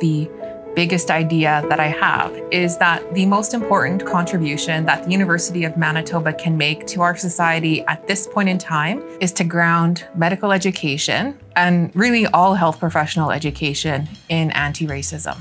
[0.00, 0.30] the
[0.74, 5.78] biggest idea that I have is that the most important contribution that the University of
[5.78, 10.52] Manitoba can make to our society at this point in time is to ground medical
[10.52, 15.38] education and really all health professional education in anti racism.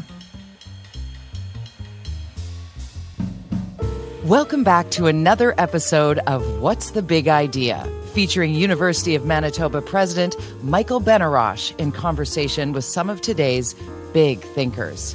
[4.23, 7.85] Welcome back to another episode of What's the Big Idea?
[8.15, 13.75] featuring University of Manitoba President Michael Benarroch in conversation with some of today's
[14.15, 15.13] big thinkers.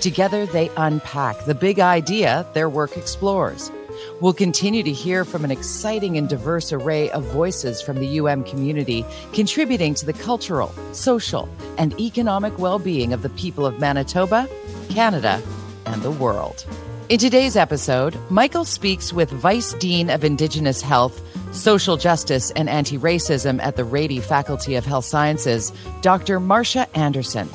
[0.00, 3.72] Together, they unpack the big idea their work explores.
[4.20, 8.44] We'll continue to hear from an exciting and diverse array of voices from the UM
[8.44, 14.48] community, contributing to the cultural, social, and economic well being of the people of Manitoba,
[14.90, 15.42] Canada,
[15.84, 16.64] and the world.
[17.08, 21.20] In today's episode, Michael speaks with Vice Dean of Indigenous Health,
[21.52, 26.38] Social Justice, and Anti Racism at the Rady Faculty of Health Sciences, Dr.
[26.38, 27.48] Marcia Anderson.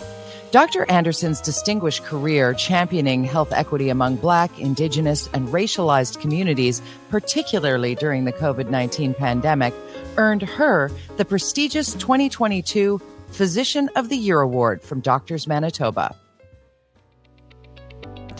[0.51, 0.83] Dr.
[0.91, 8.33] Anderson's distinguished career championing health equity among Black, Indigenous, and racialized communities, particularly during the
[8.33, 9.73] COVID 19 pandemic,
[10.17, 12.99] earned her the prestigious 2022
[13.29, 16.13] Physician of the Year Award from Doctors Manitoba.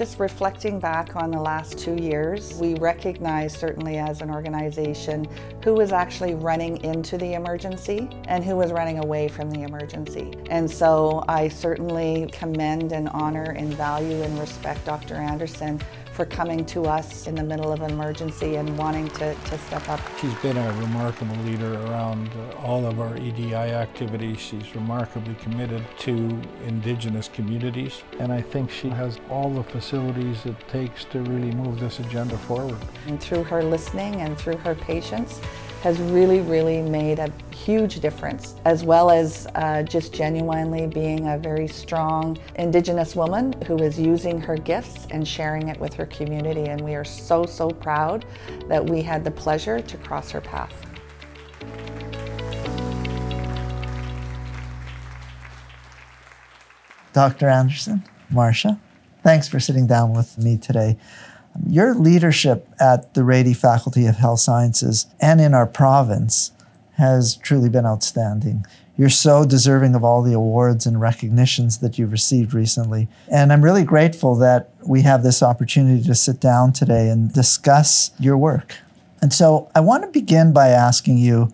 [0.02, 5.28] Just reflecting back on the last two years, we recognize certainly as an organization
[5.64, 10.34] who was actually running into the emergency and who was running away from the emergency.
[10.50, 15.14] And so I certainly commend and honor and value and respect Dr.
[15.18, 15.80] Anderson
[16.12, 19.88] for coming to us in the middle of an emergency and wanting to, to step
[19.90, 20.00] up.
[20.20, 22.30] She's been a remarkable leader around
[22.64, 24.40] all of our EDI activities.
[24.40, 30.56] She's remarkably committed to Indigenous communities, and I think she has all the facilities it
[30.68, 32.78] takes to really move this agenda forward.
[33.08, 35.40] And through her listening and through her patience,
[35.82, 41.40] has really, really made a huge difference, as well as uh, just genuinely being a
[41.40, 46.66] very strong Indigenous woman who is using her gifts and sharing it with her community.
[46.66, 48.26] And we are so, so proud
[48.68, 50.86] that we had the pleasure to cross her path.
[57.14, 57.50] Dr.
[57.50, 58.80] Anderson, Marcia,
[59.24, 60.98] thanks for sitting down with me today.
[61.68, 66.52] Your leadership at the Rady Faculty of Health Sciences and in our province
[66.98, 68.66] has truly been outstanding.
[68.98, 73.08] You're so deserving of all the awards and recognitions that you've received recently.
[73.30, 78.12] And I'm really grateful that we have this opportunity to sit down today and discuss
[78.20, 78.76] your work.
[79.22, 81.52] And so I want to begin by asking you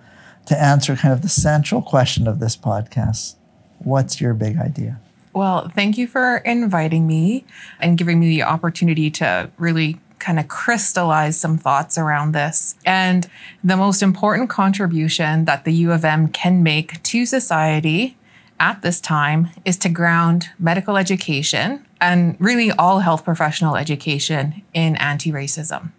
[0.48, 3.36] to answer kind of the central question of this podcast
[3.80, 5.00] What's your big idea?
[5.38, 7.46] Well, thank you for inviting me
[7.80, 12.74] and giving me the opportunity to really kind of crystallize some thoughts around this.
[12.84, 13.30] And
[13.64, 18.18] the most important contribution that the U of M can make to society
[18.60, 24.96] at this time is to ground medical education and really all health professional education in
[24.96, 25.92] anti-racism.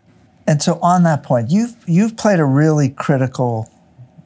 [0.48, 3.70] And so on that point, you've you've played a really critical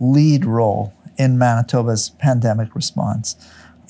[0.01, 3.37] lead role in Manitoba's pandemic response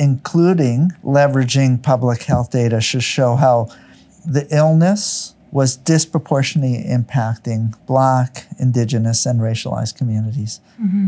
[0.02, 3.68] including leveraging public health data to show how
[4.26, 10.60] the illness was disproportionately impacting Black, Indigenous, and racialized communities.
[10.82, 11.06] Mm-hmm.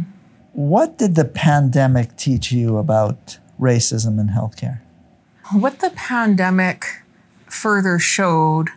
[0.52, 4.78] What did the pandemic teach you about racism in healthcare?
[5.50, 7.02] What the pandemic
[7.46, 8.68] further showed,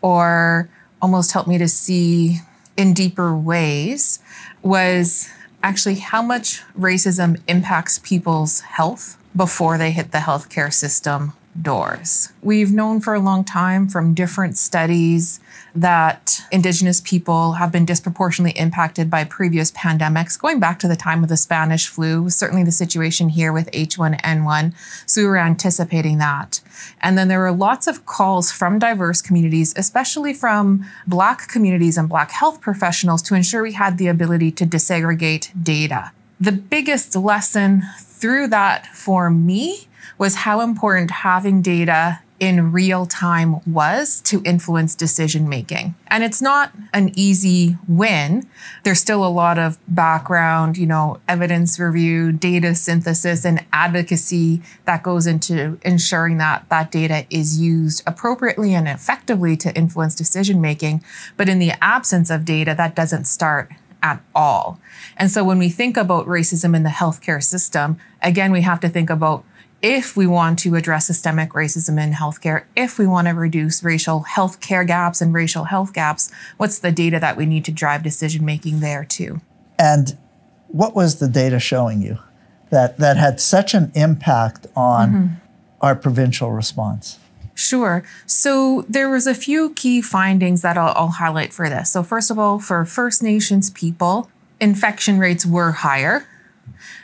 [0.00, 0.70] or
[1.02, 2.38] almost helped me to see
[2.78, 4.20] in deeper ways,
[4.62, 5.28] was
[5.62, 12.32] actually how much racism impacts people's health before they hit the healthcare system doors.
[12.42, 15.40] We've known for a long time from different studies
[15.74, 21.22] that Indigenous people have been disproportionately impacted by previous pandemics, going back to the time
[21.22, 24.74] of the Spanish flu, certainly the situation here with H1N1.
[25.06, 26.60] So we were anticipating that.
[27.00, 32.08] And then there were lots of calls from diverse communities, especially from Black communities and
[32.08, 36.12] Black health professionals, to ensure we had the ability to disaggregate data.
[36.40, 39.85] The biggest lesson through that for me
[40.18, 45.94] was how important having data in real time was to influence decision making.
[46.08, 48.46] And it's not an easy win.
[48.84, 55.02] There's still a lot of background, you know, evidence review, data synthesis, and advocacy that
[55.02, 61.02] goes into ensuring that that data is used appropriately and effectively to influence decision making.
[61.36, 63.72] But in the absence of data, that doesn't start
[64.02, 64.78] at all.
[65.16, 68.90] And so when we think about racism in the healthcare system, again, we have to
[68.90, 69.42] think about
[69.82, 74.24] if we want to address systemic racism in healthcare, if we want to reduce racial
[74.24, 78.44] healthcare gaps and racial health gaps, what's the data that we need to drive decision
[78.44, 79.40] making there too?
[79.78, 80.16] And
[80.68, 82.18] what was the data showing you
[82.70, 85.34] that that had such an impact on mm-hmm.
[85.80, 87.18] our provincial response?
[87.54, 88.04] Sure.
[88.26, 91.90] So there was a few key findings that I'll, I'll, highlight for this.
[91.90, 94.30] So first of all, for First Nations people,
[94.60, 96.26] infection rates were higher,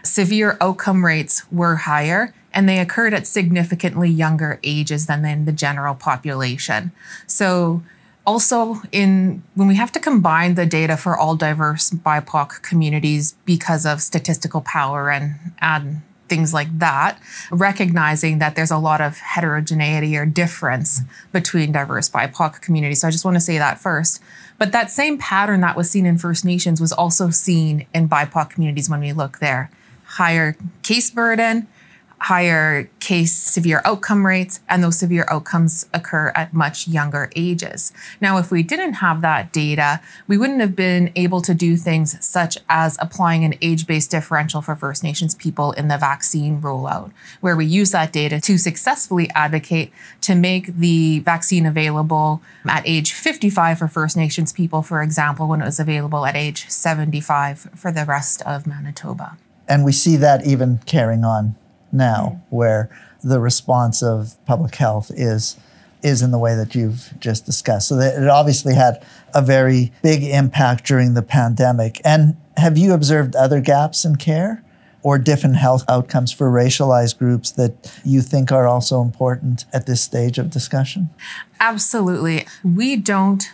[0.02, 5.52] severe outcome rates were higher, and they occurred at significantly younger ages than in the
[5.52, 6.92] general population.
[7.26, 7.82] So
[8.26, 13.84] also in when we have to combine the data for all diverse BIPOC communities because
[13.84, 17.18] of statistical power and and things like that,
[17.50, 23.02] recognizing that there's a lot of heterogeneity or difference between diverse BIPOC communities.
[23.02, 24.22] So I just want to say that first.
[24.56, 28.48] But that same pattern that was seen in First Nations was also seen in BIPOC
[28.48, 29.70] communities when we look there.
[30.04, 31.66] Higher case burden,
[32.22, 37.92] higher case severe outcome rates, and those severe outcomes occur at much younger ages.
[38.20, 42.24] Now, if we didn't have that data, we wouldn't have been able to do things
[42.24, 47.10] such as applying an age based differential for First Nations people in the vaccine rollout,
[47.40, 49.90] where we use that data to successfully advocate
[50.20, 55.60] to make the vaccine available at age 55 for First Nations people, for example, when
[55.60, 59.36] it was available at age 75 for the rest of Manitoba.
[59.68, 61.56] And we see that even carrying on
[61.92, 62.90] now, where
[63.22, 65.56] the response of public health is
[66.02, 67.88] is in the way that you've just discussed.
[67.88, 69.04] So that it obviously had
[69.34, 72.00] a very big impact during the pandemic.
[72.04, 74.64] And have you observed other gaps in care
[75.02, 80.00] or different health outcomes for racialized groups that you think are also important at this
[80.00, 81.10] stage of discussion?
[81.60, 82.46] Absolutely.
[82.64, 83.48] We don't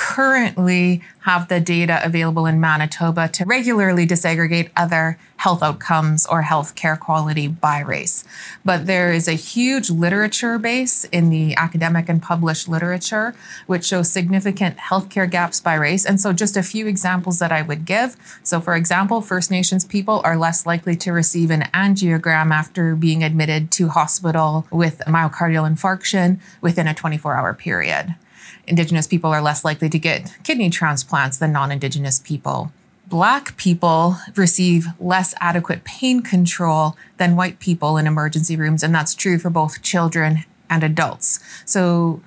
[0.00, 6.74] currently have the data available in Manitoba to regularly disaggregate other health outcomes or health
[6.74, 8.24] care quality by race.
[8.64, 13.34] But there is a huge literature base in the academic and published literature
[13.66, 16.06] which shows significant healthcare gaps by race.
[16.06, 18.16] And so, just a few examples that I would give.
[18.42, 23.22] So, for example, First Nations people are less likely to receive an angiogram after being
[23.22, 28.14] admitted to hospital with myocardial infarction within a 24 hour period.
[28.70, 32.72] Indigenous people are less likely to get kidney transplants than non Indigenous people.
[33.06, 39.14] Black people receive less adequate pain control than white people in emergency rooms, and that's
[39.14, 41.40] true for both children and adults.
[41.64, 42.22] So,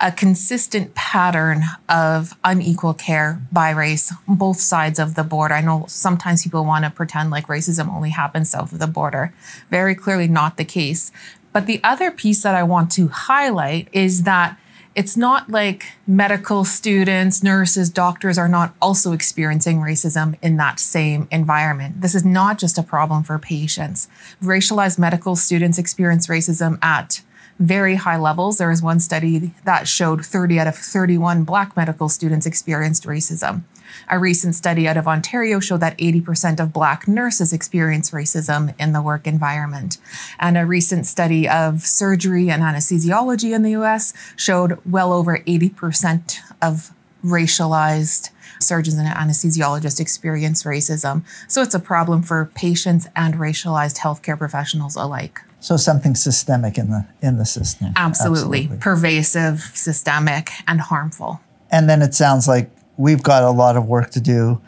[0.00, 5.54] a consistent pattern of unequal care by race both sides of the border.
[5.54, 9.34] I know sometimes people want to pretend like racism only happens south of the border.
[9.70, 11.10] Very clearly not the case.
[11.52, 14.56] But the other piece that I want to highlight is that
[14.94, 21.28] it's not like medical students, nurses, doctors are not also experiencing racism in that same
[21.30, 22.00] environment.
[22.00, 24.08] This is not just a problem for patients.
[24.42, 27.22] Racialized medical students experience racism at
[27.58, 28.58] very high levels.
[28.58, 33.62] There was one study that showed 30 out of 31 Black medical students experienced racism.
[34.08, 38.92] A recent study out of Ontario showed that 80% of Black nurses experience racism in
[38.92, 39.98] the work environment.
[40.38, 46.38] And a recent study of surgery and anesthesiology in the US showed well over 80%
[46.62, 46.92] of
[47.24, 48.30] racialized
[48.60, 51.24] surgeons and anesthesiologists experience racism.
[51.48, 55.40] So it's a problem for patients and racialized healthcare professionals alike.
[55.60, 57.92] So something systemic in the in the system.
[57.96, 58.58] Absolutely.
[58.58, 58.78] Absolutely.
[58.78, 61.40] Pervasive, systemic, and harmful.
[61.70, 64.60] And then it sounds like we've got a lot of work to do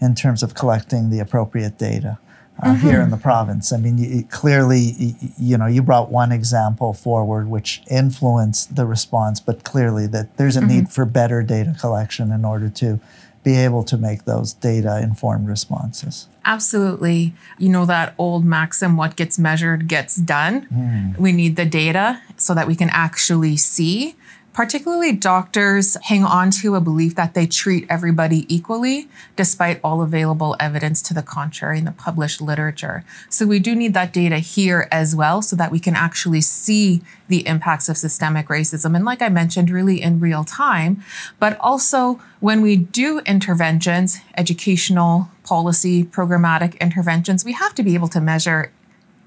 [0.00, 2.18] in terms of collecting the appropriate data
[2.62, 2.88] uh, mm-hmm.
[2.88, 3.72] here in the province.
[3.72, 9.38] I mean, you, clearly, you, know, you brought one example forward which influenced the response,
[9.38, 10.68] but clearly that there's a mm-hmm.
[10.68, 12.98] need for better data collection in order to
[13.44, 16.28] be able to make those data informed responses.
[16.46, 17.34] Absolutely.
[17.58, 20.66] You know that old maxim what gets measured gets done.
[20.72, 21.18] Mm.
[21.18, 24.16] We need the data so that we can actually see
[24.54, 30.56] particularly doctors hang on to a belief that they treat everybody equally, despite all available
[30.60, 33.04] evidence to the contrary in the published literature.
[33.28, 37.02] So we do need that data here as well so that we can actually see
[37.26, 38.94] the impacts of systemic racism.
[38.94, 41.02] And like I mentioned, really in real time,
[41.40, 48.08] but also when we do interventions, educational, policy, programmatic interventions, we have to be able
[48.08, 48.70] to measure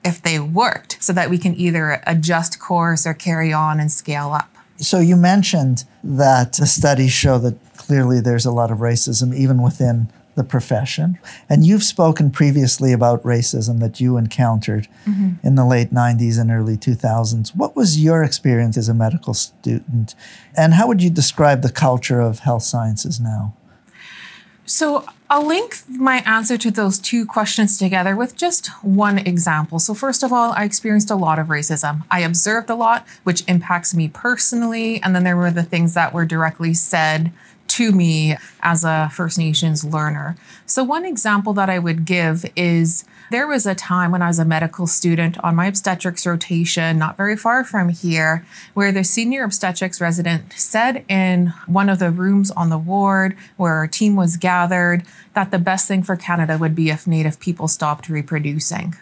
[0.05, 4.31] if they worked so that we can either adjust course or carry on and scale
[4.31, 4.56] up.
[4.77, 9.61] So you mentioned that the studies show that clearly there's a lot of racism even
[9.61, 11.17] within the profession.
[11.49, 15.45] And you've spoken previously about racism that you encountered mm-hmm.
[15.45, 17.55] in the late 90s and early 2000s.
[17.55, 20.13] What was your experience as a medical student?
[20.55, 23.55] And how would you describe the culture of health sciences now?
[24.65, 29.77] So I'll link my answer to those two questions together with just one example.
[29.77, 32.05] So, first of all, I experienced a lot of racism.
[32.09, 35.01] I observed a lot, which impacts me personally.
[35.03, 37.33] And then there were the things that were directly said
[37.67, 40.35] to me as a First Nations learner.
[40.65, 44.39] So, one example that I would give is there was a time when I was
[44.39, 49.43] a medical student on my obstetrics rotation, not very far from here, where the senior
[49.43, 54.37] obstetrics resident said in one of the rooms on the ward where our team was
[54.37, 58.95] gathered that the best thing for Canada would be if Native people stopped reproducing.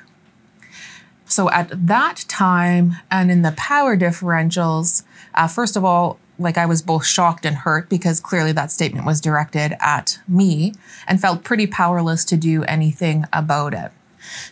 [1.28, 5.04] So, at that time and in the power differentials,
[5.34, 9.06] uh, first of all, like I was both shocked and hurt because clearly that statement
[9.06, 10.74] was directed at me
[11.08, 13.92] and felt pretty powerless to do anything about it.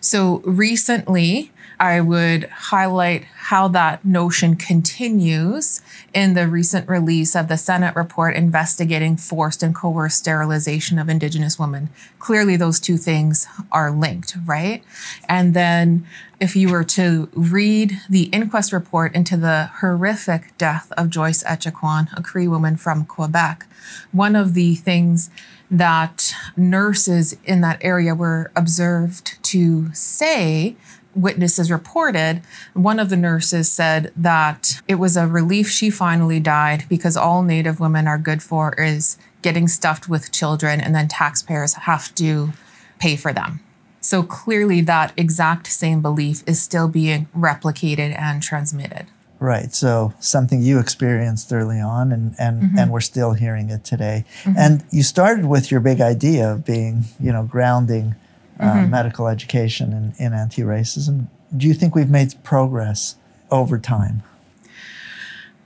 [0.01, 1.51] So recently,
[1.83, 5.81] I would highlight how that notion continues
[6.13, 11.59] in the recent release of the Senate report investigating forced and coerced sterilization of Indigenous
[11.59, 11.89] women.
[12.19, 14.81] Clearly, those two things are linked, right?
[15.27, 16.07] And then
[16.39, 22.07] if you were to read the inquest report into the horrific death of Joyce Echaquan,
[22.17, 23.65] a Cree woman from Quebec,
[24.13, 25.29] one of the things
[25.69, 30.77] that nurses in that area were observed to say
[31.15, 32.41] witnesses reported,
[32.73, 37.43] one of the nurses said that it was a relief she finally died because all
[37.43, 42.53] Native women are good for is getting stuffed with children and then taxpayers have to
[42.99, 43.59] pay for them.
[43.99, 49.05] So clearly, that exact same belief is still being replicated and transmitted.
[49.39, 49.73] Right.
[49.73, 52.77] So something you experienced early on, and and mm-hmm.
[52.77, 54.25] and we're still hearing it today.
[54.43, 54.57] Mm-hmm.
[54.57, 58.15] And you started with your big idea of being, you know, grounding
[58.59, 58.91] uh, mm-hmm.
[58.91, 61.27] medical education in, in anti-racism.
[61.55, 63.15] Do you think we've made progress
[63.51, 64.23] over time?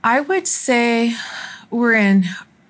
[0.04, 1.14] I would say
[1.70, 2.24] we're in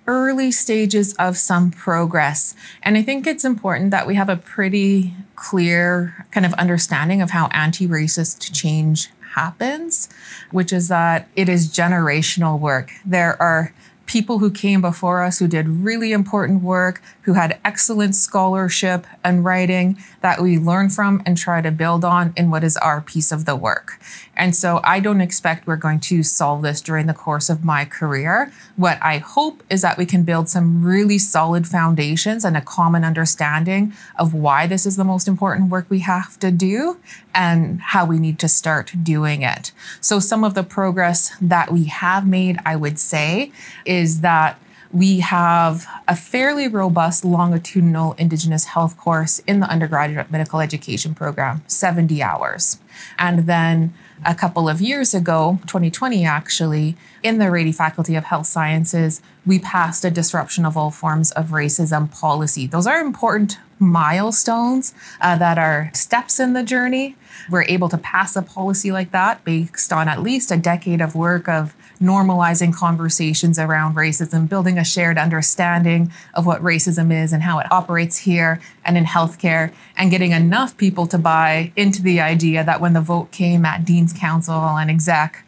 [0.08, 2.54] early stages of some progress.
[2.82, 7.30] And I think it's important that we have a pretty clear kind of understanding of
[7.30, 10.08] how anti racist change happens,
[10.50, 12.90] which is that it is generational work.
[13.04, 13.72] There are
[14.06, 19.44] people who came before us who did really important work, who had excellent scholarship and
[19.44, 23.30] writing that we learn from and try to build on in what is our piece
[23.30, 24.00] of the work.
[24.34, 27.84] And so I don't expect we're going to solve this during the course of my
[27.84, 28.50] career.
[28.76, 33.04] What I hope is that we can build some really solid foundations and a common
[33.04, 36.96] understanding of why this is the most important work we have to do
[37.34, 39.70] and how we need to start doing it.
[40.00, 43.52] So some of the progress that we have made, I would say,
[43.84, 44.58] is that
[44.92, 51.62] we have a fairly robust longitudinal Indigenous health course in the undergraduate medical education program,
[51.66, 52.78] 70 hours.
[53.18, 53.92] And then
[54.24, 59.58] a couple of years ago, 2020 actually, in the Rady Faculty of Health Sciences, we
[59.58, 62.66] passed a disruption of all forms of racism policy.
[62.66, 67.16] Those are important milestones uh, that are steps in the journey.
[67.50, 71.14] We're able to pass a policy like that based on at least a decade of
[71.14, 77.42] work of normalizing conversations around racism, building a shared understanding of what racism is and
[77.42, 82.20] how it operates here and in healthcare, and getting enough people to buy into the
[82.20, 85.44] idea that when the vote came at Dean's Council and exec,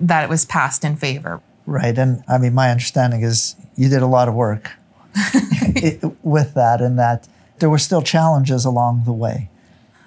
[0.00, 1.40] that it was passed in favor.
[1.66, 1.96] Right.
[1.96, 4.72] And I mean, my understanding is you did a lot of work
[6.22, 7.28] with that, and that
[7.58, 9.49] there were still challenges along the way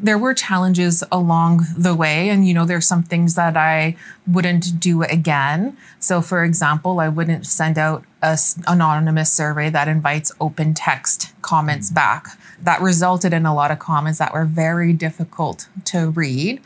[0.03, 3.95] there were challenges along the way and you know there's some things that i
[4.27, 10.31] wouldn't do again so for example i wouldn't send out an anonymous survey that invites
[10.39, 11.95] open text comments mm-hmm.
[11.95, 12.27] back
[12.62, 16.62] that resulted in a lot of comments that were very difficult to read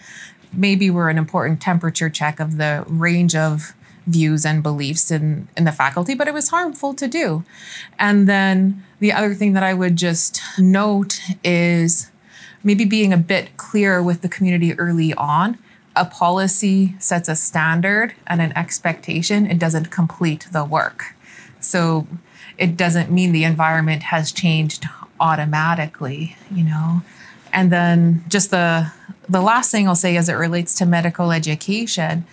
[0.51, 3.74] maybe were an important temperature check of the range of
[4.08, 7.44] views and beliefs in, in the faculty, but it was harmful to do.
[8.00, 12.10] And then the other thing that I would just note is
[12.63, 15.57] maybe being a bit clearer with the community early on.
[15.95, 21.15] A policy sets a standard and an expectation, it doesn't complete the work.
[21.59, 22.07] So
[22.57, 24.85] it doesn't mean the environment has changed
[25.19, 27.01] automatically, you know.
[27.51, 28.91] And then just the
[29.29, 32.25] the last thing I'll say as it relates to medical education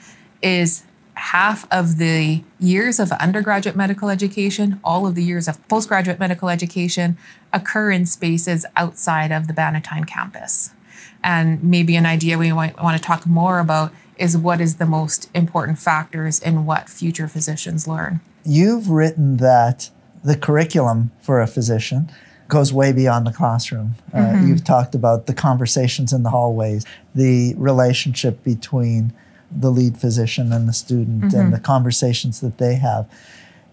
[0.43, 0.85] is
[1.25, 6.51] half of the years of undergraduate medical education, all of the years of postgraduate medical
[6.51, 7.17] education
[7.51, 10.75] occur in spaces outside of the Bannatyne campus.
[11.23, 14.85] And maybe an idea we want, want to talk more about is what is the
[14.85, 18.21] most important factors in what future physicians learn.
[18.45, 19.89] You've written that
[20.23, 22.11] the curriculum for a physician
[22.49, 23.95] goes way beyond the classroom.
[24.13, 24.49] Uh, mm-hmm.
[24.49, 29.15] You've talked about the conversations in the hallways, the relationship between
[29.55, 31.39] the lead physician and the student mm-hmm.
[31.39, 33.09] and the conversations that they have.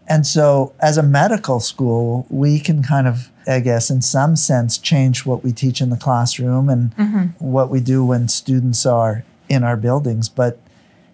[0.08, 4.78] And so, as a medical school, we can kind of, I guess, in some sense,
[4.78, 7.24] change what we teach in the classroom and mm-hmm.
[7.40, 10.28] what we do when students are in our buildings.
[10.28, 10.60] But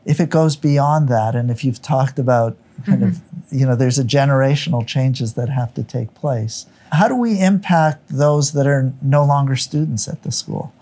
[0.05, 3.09] if it goes beyond that, and if you've talked about kind mm-hmm.
[3.09, 3.21] of
[3.51, 6.65] you know, there's a generational changes that have to take place.
[6.91, 10.73] How do we impact those that are no longer students at the school?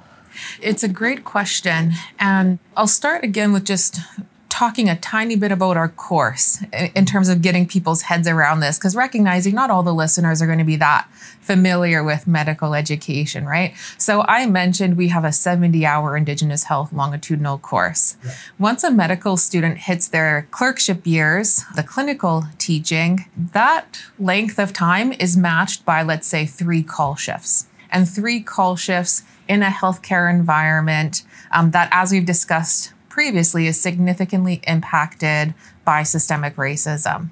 [0.62, 1.94] It's a great question.
[2.20, 4.00] And I'll start again with just
[4.48, 6.64] talking a tiny bit about our course
[6.96, 10.46] in terms of getting people's heads around this, because recognizing not all the listeners are
[10.46, 11.10] going to be that
[11.42, 13.76] familiar with medical education, right?
[13.98, 18.16] So I mentioned we have a 70 hour Indigenous health longitudinal course.
[18.24, 18.32] Yeah.
[18.58, 25.12] Once a medical student hits their clerkship years, the clinical teaching, that length of time
[25.12, 27.68] is matched by, let's say, three call shifts.
[27.92, 33.80] And three call shifts in a healthcare environment um, that, as we've discussed previously is
[33.80, 35.54] significantly impacted
[35.86, 37.30] by systemic racism.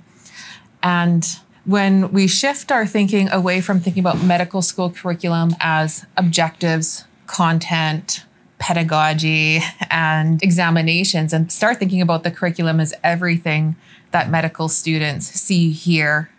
[0.81, 1.25] And
[1.65, 8.25] when we shift our thinking away from thinking about medical school curriculum as objectives, content,
[8.59, 13.75] pedagogy, and examinations, and start thinking about the curriculum as everything
[14.11, 16.29] that medical students see, hear,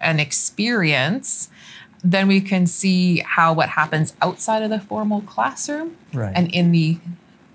[0.00, 1.48] and experience,
[2.04, 6.32] then we can see how what happens outside of the formal classroom right.
[6.36, 6.98] and in the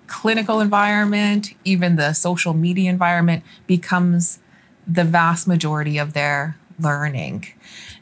[0.08, 4.40] clinical environment, even the social media environment becomes
[4.88, 7.46] the vast majority of their learning.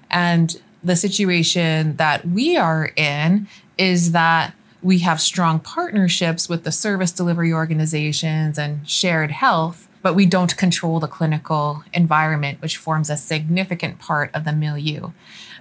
[0.10, 6.72] And the situation that we are in is that we have strong partnerships with the
[6.72, 13.10] service delivery organizations and shared health, but we don't control the clinical environment, which forms
[13.10, 15.12] a significant part of the milieu.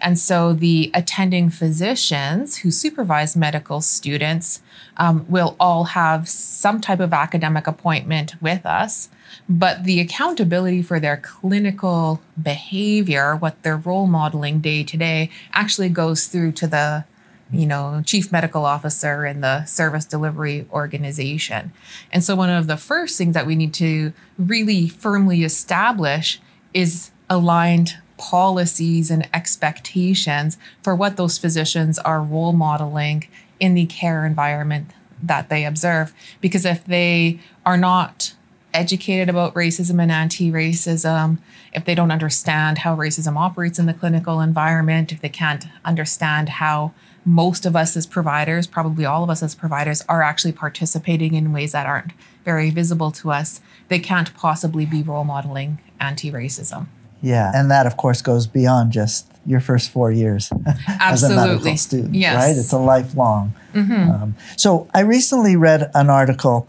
[0.00, 4.62] And so the attending physicians who supervise medical students
[4.98, 9.08] um, will all have some type of academic appointment with us.
[9.48, 15.88] But the accountability for their clinical behavior, what they're role modeling day to day, actually
[15.88, 17.04] goes through to the
[17.50, 21.72] you know, chief medical officer in the service delivery organization.
[22.10, 26.40] And so, one of the first things that we need to really firmly establish
[26.74, 33.28] is aligned policies and expectations for what those physicians are role modeling
[33.60, 34.90] in the care environment
[35.22, 36.12] that they observe.
[36.40, 38.34] Because if they are not
[38.74, 41.38] educated about racism and anti racism,
[41.72, 46.48] if they don't understand how racism operates in the clinical environment, if they can't understand
[46.48, 46.92] how
[47.26, 51.52] most of us as providers, probably all of us as providers, are actually participating in
[51.52, 52.12] ways that aren't
[52.44, 56.86] very visible to us, they can't possibly be role modeling anti racism.
[57.20, 60.52] Yeah, and that of course goes beyond just your first four years
[60.86, 62.36] as a medical student, yes.
[62.36, 62.56] right?
[62.56, 63.54] It's a lifelong.
[63.74, 64.10] Mm-hmm.
[64.10, 66.68] Um, so I recently read an article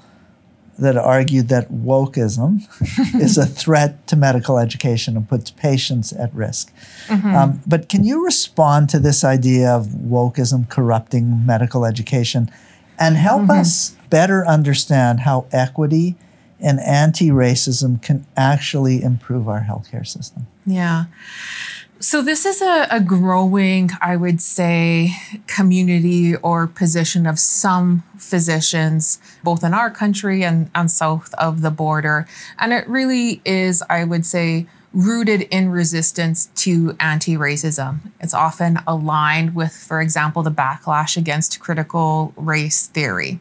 [0.79, 2.61] that argued that wokeism
[3.21, 6.71] is a threat to medical education and puts patients at risk.
[7.07, 7.35] Mm-hmm.
[7.35, 12.49] Um, but can you respond to this idea of wokeism corrupting medical education
[12.99, 13.59] and help mm-hmm.
[13.59, 16.15] us better understand how equity
[16.59, 20.47] and anti racism can actually improve our healthcare system.
[20.65, 21.05] Yeah.
[21.99, 25.13] So, this is a, a, growing, I would say,
[25.47, 31.71] community or position of some physicians, both in our country and, and south of the
[31.71, 32.27] border.
[32.59, 38.11] And it really is, I would say, rooted in resistance to anti racism.
[38.19, 43.39] It's often aligned with, for example, the backlash against critical race theory.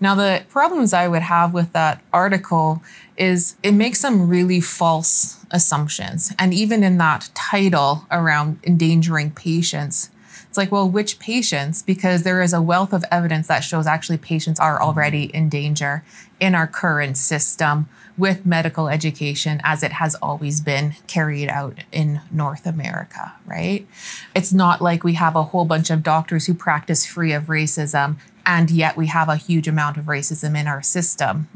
[0.00, 2.82] Now, the problems I would have with that article
[3.16, 6.34] is it makes some really false assumptions.
[6.38, 10.10] And even in that title around endangering patients,
[10.48, 11.82] it's like, well, which patients?
[11.82, 16.04] Because there is a wealth of evidence that shows actually patients are already in danger
[16.40, 22.20] in our current system with medical education as it has always been carried out in
[22.30, 23.86] North America, right?
[24.34, 28.16] It's not like we have a whole bunch of doctors who practice free of racism
[28.46, 31.48] and yet we have a huge amount of racism in our system.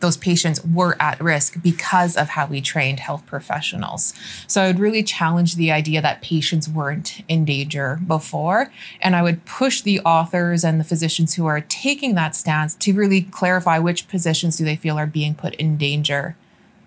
[0.00, 4.12] Those patients were at risk because of how we trained health professionals.
[4.46, 8.70] So I would really challenge the idea that patients weren't in danger before.
[9.00, 12.92] And I would push the authors and the physicians who are taking that stance to
[12.92, 16.36] really clarify which positions do they feel are being put in danger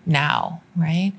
[0.06, 1.12] now, right?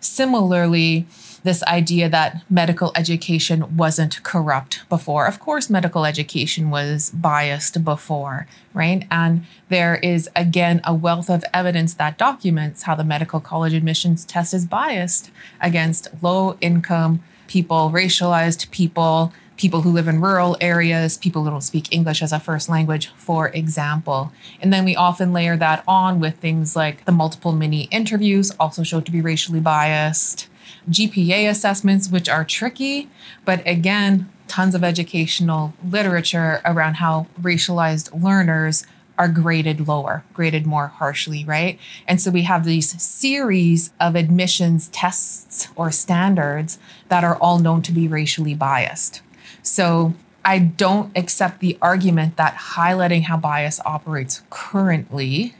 [0.00, 1.06] Similarly,
[1.44, 5.26] this idea that medical education wasn't corrupt before.
[5.26, 9.06] Of course, medical education was biased before, right?
[9.10, 14.24] And there is, again, a wealth of evidence that documents how the medical college admissions
[14.24, 21.18] test is biased against low income people, racialized people, people who live in rural areas,
[21.18, 24.32] people who don't speak English as a first language, for example.
[24.60, 28.82] And then we often layer that on with things like the multiple mini interviews, also
[28.82, 30.47] show to be racially biased.
[30.90, 33.08] GPA assessments, which are tricky,
[33.44, 38.84] but again, tons of educational literature around how racialized learners
[39.18, 41.78] are graded lower, graded more harshly, right?
[42.06, 46.78] And so we have these series of admissions tests or standards
[47.08, 49.20] that are all known to be racially biased.
[49.62, 55.54] So I don't accept the argument that highlighting how bias operates currently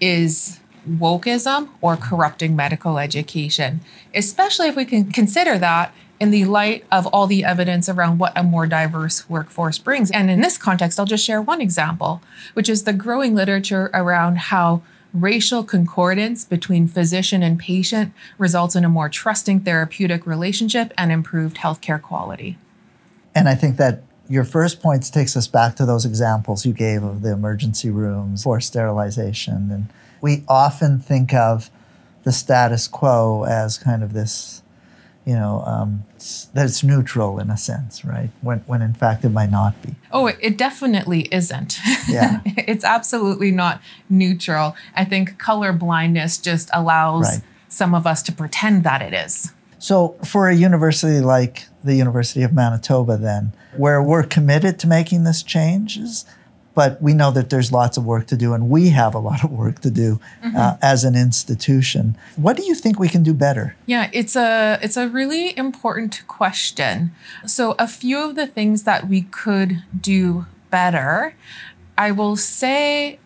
[0.00, 3.80] is wokeism or corrupting medical education,
[4.14, 8.32] especially if we can consider that in the light of all the evidence around what
[8.36, 10.10] a more diverse workforce brings.
[10.10, 12.22] And in this context, I'll just share one example,
[12.54, 18.84] which is the growing literature around how racial concordance between physician and patient results in
[18.84, 22.58] a more trusting therapeutic relationship and improved healthcare quality.
[23.34, 27.02] And I think that your first point takes us back to those examples you gave
[27.02, 29.70] of the emergency rooms for sterilization.
[29.70, 29.86] And
[30.24, 31.68] we often think of
[32.22, 34.62] the status quo as kind of this,
[35.26, 36.02] you know, um,
[36.54, 38.30] that's neutral in a sense, right?
[38.40, 39.96] When, when in fact it might not be.
[40.10, 41.78] Oh, it definitely isn't.
[42.08, 42.40] Yeah.
[42.46, 44.74] it's absolutely not neutral.
[44.96, 47.42] I think color blindness just allows Right.
[47.68, 49.52] some of us to pretend that it is.
[49.78, 55.24] So, for a university like the University of Manitoba, then, where we're committed to making
[55.24, 56.24] this changes,
[56.74, 59.44] but we know that there's lots of work to do, and we have a lot
[59.44, 60.20] of work to do
[60.56, 62.16] uh, as an institution.
[62.36, 63.76] What do you think we can do better?
[63.86, 67.12] Yeah, it's a it's a really important question.
[67.46, 71.34] So a few of the things that we could do better,
[71.96, 73.18] I will say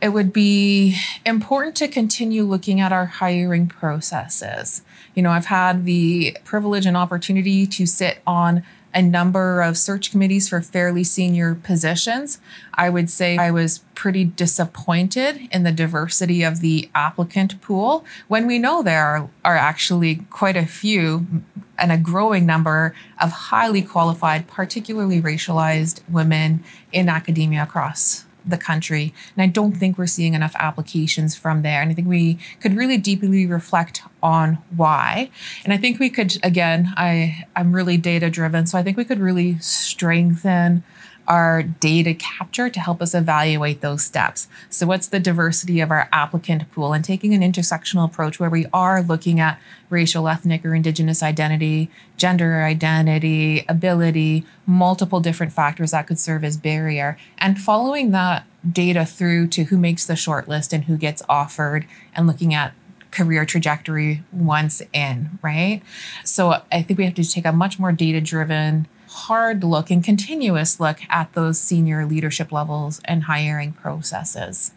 [0.00, 4.82] it would be important to continue looking at our hiring processes.
[5.14, 10.10] You know, I've had the privilege and opportunity to sit on a number of search
[10.10, 12.40] committees for fairly senior positions.
[12.74, 18.46] I would say I was pretty disappointed in the diversity of the applicant pool when
[18.46, 21.26] we know there are, are actually quite a few
[21.78, 29.14] and a growing number of highly qualified, particularly racialized women in academia across the country.
[29.36, 31.80] And I don't think we're seeing enough applications from there.
[31.82, 35.30] And I think we could really deeply reflect on why.
[35.64, 38.66] And I think we could, again, I, I'm really data driven.
[38.66, 40.84] So I think we could really strengthen
[41.32, 44.48] our data capture to help us evaluate those steps.
[44.68, 48.66] So, what's the diversity of our applicant pool and taking an intersectional approach where we
[48.70, 56.06] are looking at racial, ethnic, or indigenous identity, gender identity, ability, multiple different factors that
[56.06, 60.84] could serve as barrier, and following that data through to who makes the shortlist and
[60.84, 62.74] who gets offered, and looking at
[63.10, 65.80] career trajectory once in, right?
[66.24, 70.02] So I think we have to take a much more data driven hard look and
[70.02, 74.72] continuous look at those senior leadership levels and hiring processes.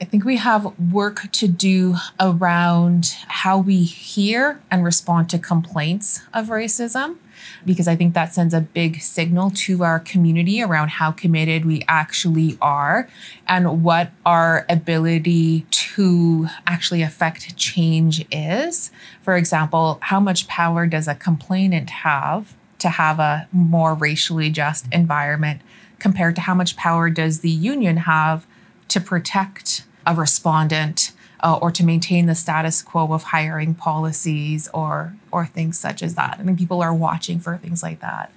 [0.00, 6.20] I think we have work to do around how we hear and respond to complaints
[6.32, 7.16] of racism,
[7.64, 11.84] because I think that sends a big signal to our community around how committed we
[11.88, 13.08] actually are
[13.48, 18.92] and what our ability to actually affect change is.
[19.22, 24.86] For example, how much power does a complainant have to have a more racially just
[24.92, 25.60] environment
[25.98, 28.46] compared to how much power does the union have
[28.88, 35.14] to protect a respondent uh, or to maintain the status quo of hiring policies or
[35.30, 36.36] or things such as that.
[36.38, 38.32] I mean, people are watching for things like that.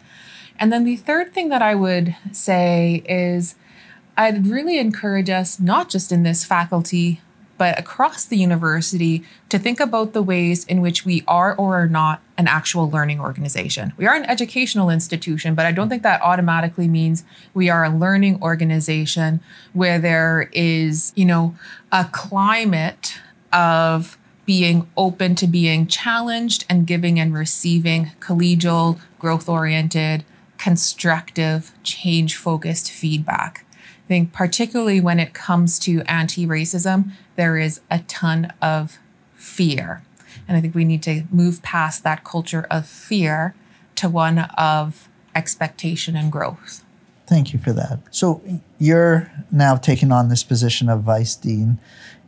[0.60, 3.56] And then the third thing that I would say is
[4.18, 7.22] I'd really encourage us, not just in this faculty,
[7.62, 11.88] but across the university, to think about the ways in which we are or are
[11.88, 13.94] not an actual learning organization.
[13.98, 17.96] We are an educational institution, but I don't think that automatically means we are a
[17.96, 19.42] learning organization
[19.74, 21.54] where there is, you know,
[21.92, 23.20] a climate
[23.54, 30.26] of being open to being challenged and giving and receiving collegial, growth oriented,
[30.58, 33.66] constructive, change focused feedback.
[34.12, 39.00] I think, particularly when it comes to anti racism, there is a ton of
[39.36, 40.04] fear.
[40.50, 43.56] And I think we need to move past that culture of fear
[43.96, 46.84] to one of expectation and growth.
[47.26, 48.00] Thank you for that.
[48.12, 48.44] So
[48.78, 51.80] you're now taking on this position of Vice Dean,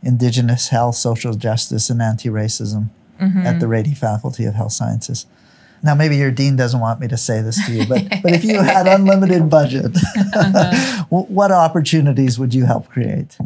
[0.02, 2.88] Indigenous Health, Social Justice, and Anti-Racism
[3.20, 3.40] mm-hmm.
[3.40, 5.26] at the Rady Faculty of Health Sciences.
[5.82, 8.44] Now, maybe your dean doesn't want me to say this to you, but, but if
[8.44, 9.96] you had unlimited budget,
[11.08, 13.36] wh- what opportunities would you help create?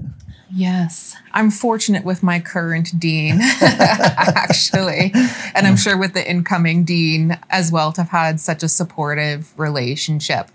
[0.51, 5.13] Yes, I'm fortunate with my current dean, actually.
[5.55, 9.53] And I'm sure with the incoming dean as well to have had such a supportive
[9.59, 10.49] relationship.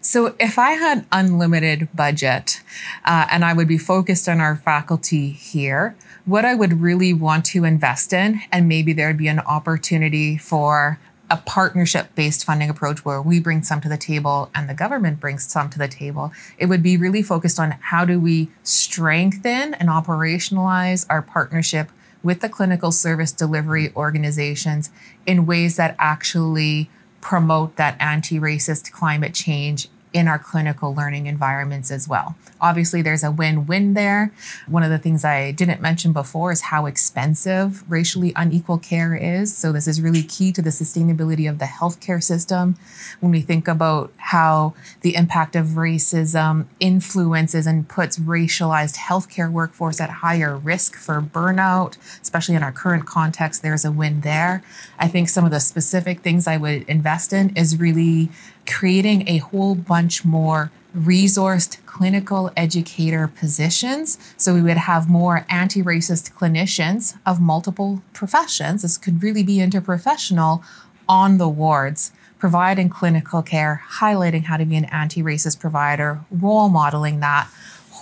[0.00, 2.62] So, if I had unlimited budget
[3.04, 7.44] uh, and I would be focused on our faculty here, what I would really want
[7.46, 10.98] to invest in, and maybe there'd be an opportunity for
[11.30, 15.20] a partnership based funding approach where we bring some to the table and the government
[15.20, 16.32] brings some to the table.
[16.58, 21.90] It would be really focused on how do we strengthen and operationalize our partnership
[22.22, 24.90] with the clinical service delivery organizations
[25.26, 31.90] in ways that actually promote that anti racist climate change in our clinical learning environments
[31.90, 32.36] as well.
[32.60, 34.32] Obviously, there's a win win there.
[34.68, 39.54] One of the things I didn't mention before is how expensive racially unequal care is.
[39.54, 42.76] So, this is really key to the sustainability of the healthcare system.
[43.18, 50.00] When we think about how the impact of racism influences and puts racialized healthcare workforce
[50.00, 54.62] at higher risk for burnout, especially in our current context, there's a win there.
[54.96, 58.30] I think some of the specific things I would invest in is really
[58.66, 64.18] creating a whole bunch more resourced clinical educator positions.
[64.36, 68.82] So we would have more anti racist clinicians of multiple professions.
[68.82, 70.62] This could really be interprofessional
[71.08, 76.68] on the wards, providing clinical care, highlighting how to be an anti racist provider, role
[76.68, 77.48] modeling that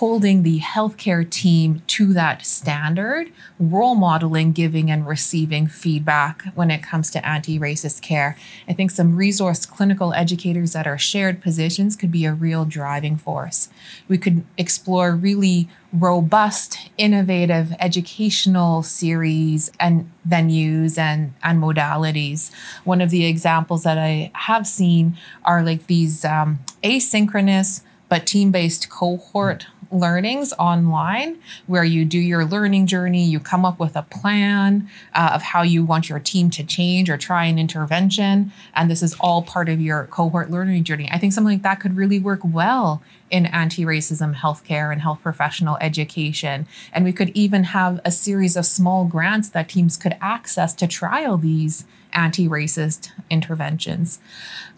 [0.03, 6.83] holding the healthcare team to that standard, role modeling, giving and receiving feedback when it
[6.83, 8.37] comes to anti racist care.
[8.67, 13.15] I think some resource clinical educators that are shared positions could be a real driving
[13.15, 13.69] force.
[14.09, 22.51] We could explore really robust, innovative educational series and venues and, and modalities.
[22.83, 28.51] One of the examples that I have seen are like these um, asynchronous but team
[28.51, 34.01] based cohort learnings online where you do your learning journey, you come up with a
[34.03, 38.51] plan uh, of how you want your team to change or try an intervention.
[38.73, 41.09] And this is all part of your cohort learning journey.
[41.11, 45.19] I think something like that could really work well in anti racism healthcare and health
[45.23, 46.67] professional education.
[46.91, 50.87] And we could even have a series of small grants that teams could access to
[50.87, 54.19] trial these anti racist interventions.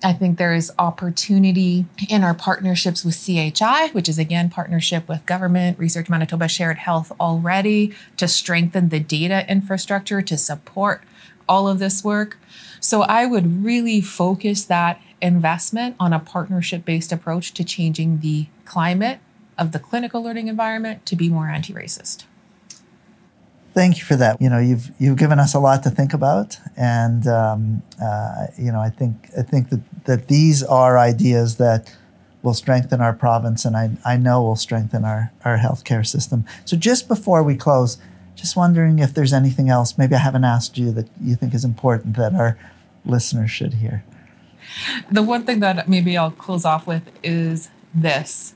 [0.04, 5.26] I think there is opportunity in our partnerships with CHI, which is again partnership with
[5.26, 11.04] government, Research Manitoba Shared Health already to strengthen the data infrastructure to support
[11.48, 12.38] all of this work.
[12.80, 18.48] So I would really focus that investment on a partnership based approach to changing the
[18.66, 19.20] climate
[19.58, 22.26] of the clinical learning environment to be more anti racist.
[23.76, 24.42] Thank you for that.
[24.42, 28.72] You know, you've you've given us a lot to think about, and um, uh, you
[28.72, 31.94] know, I think I think that that these are ideas that
[32.42, 36.46] will strengthen our province, and I I know will strengthen our our healthcare system.
[36.64, 37.98] So just before we close,
[38.36, 41.66] just wondering if there's anything else maybe I haven't asked you that you think is
[41.66, 42.58] important that our
[43.04, 44.06] listeners should hear.
[45.12, 48.54] The one thing that maybe I'll close off with is this: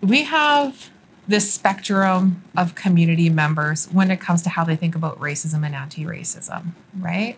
[0.00, 0.90] we have
[1.28, 5.74] this spectrum of community members when it comes to how they think about racism and
[5.74, 7.36] anti racism, right?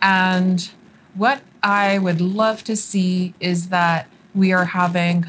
[0.00, 0.70] And
[1.14, 5.26] what I would love to see is that we are having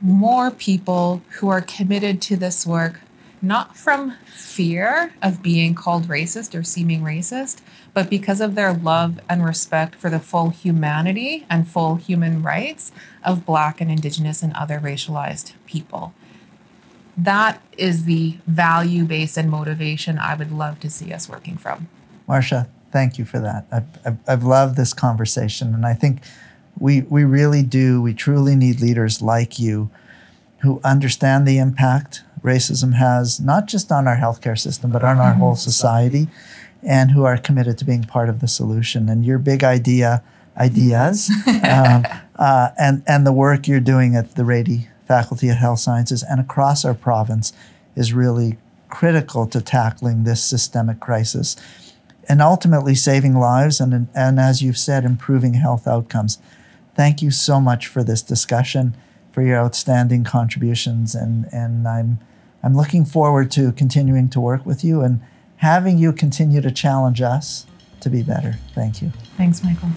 [0.00, 3.00] more people who are committed to this work,
[3.42, 7.60] not from fear of being called racist or seeming racist,
[7.92, 12.92] but because of their love and respect for the full humanity and full human rights
[13.24, 16.14] of Black and Indigenous and other racialized people
[17.16, 21.88] that is the value base and motivation I would love to see us working from.
[22.26, 23.66] Marcia, thank you for that.
[23.72, 26.20] I've, I've, I've, loved this conversation, and I think
[26.78, 29.90] we, we really do, we truly need leaders like you
[30.58, 35.32] who understand the impact racism has, not just on our healthcare system, but on our
[35.32, 35.40] mm-hmm.
[35.40, 36.28] whole society,
[36.82, 39.08] and who are committed to being part of the solution.
[39.08, 40.22] And your big idea,
[40.56, 42.04] ideas, um,
[42.36, 46.40] uh, and, and the work you're doing at the Rady Faculty of Health Sciences and
[46.40, 47.52] across our province
[47.94, 51.56] is really critical to tackling this systemic crisis
[52.28, 56.38] and ultimately saving lives and, and as you've said, improving health outcomes.
[56.94, 58.96] Thank you so much for this discussion,
[59.32, 62.18] for your outstanding contributions, and, and I'm,
[62.62, 65.20] I'm looking forward to continuing to work with you and
[65.56, 67.66] having you continue to challenge us
[68.00, 68.56] to be better.
[68.74, 69.12] Thank you.
[69.36, 69.90] Thanks, Michael.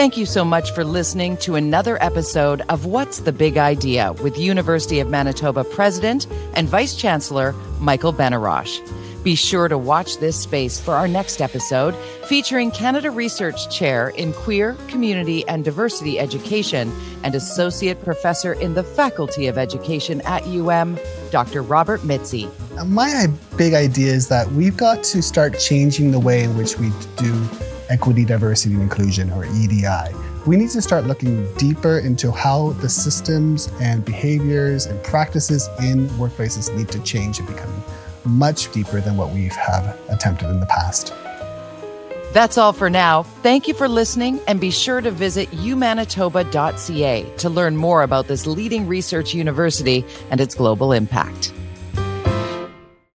[0.00, 4.38] Thank you so much for listening to another episode of What's the Big Idea with
[4.38, 8.80] University of Manitoba President and Vice Chancellor Michael Benarroch.
[9.22, 14.32] Be sure to watch this space for our next episode featuring Canada Research Chair in
[14.32, 16.90] Queer, Community and Diversity Education
[17.22, 20.98] and Associate Professor in the Faculty of Education at UM,
[21.30, 21.60] Dr.
[21.60, 22.50] Robert Mizzi.
[22.86, 23.26] My
[23.58, 27.46] big idea is that we've got to start changing the way in which we do
[27.90, 30.14] equity, diversity, and inclusion, or EDI.
[30.46, 36.08] We need to start looking deeper into how the systems and behaviors and practices in
[36.10, 37.82] workplaces need to change and become
[38.24, 41.12] much deeper than what we have attempted in the past.
[42.32, 43.24] That's all for now.
[43.42, 48.46] Thank you for listening and be sure to visit umanitoba.ca to learn more about this
[48.46, 51.52] leading research university and its global impact.